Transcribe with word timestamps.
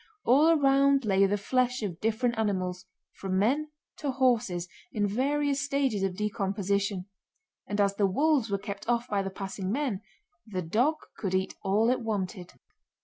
All 0.25 0.47
around 0.49 1.05
lay 1.05 1.27
the 1.27 1.37
flesh 1.37 1.83
of 1.83 1.99
different 2.01 2.35
animals—from 2.39 3.37
men 3.37 3.69
to 3.97 4.09
horses—in 4.09 5.05
various 5.05 5.61
stages 5.61 6.01
of 6.01 6.15
decomposition; 6.17 7.05
and 7.67 7.79
as 7.79 7.93
the 7.97 8.07
wolves 8.07 8.49
were 8.49 8.57
kept 8.57 8.89
off 8.89 9.07
by 9.07 9.21
the 9.21 9.29
passing 9.29 9.71
men 9.71 10.01
the 10.43 10.63
dog 10.63 10.95
could 11.19 11.35
eat 11.35 11.53
all 11.61 11.87
it 11.91 12.01
wanted. 12.01 12.53